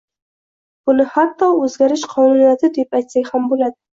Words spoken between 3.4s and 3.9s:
bo‘ladi.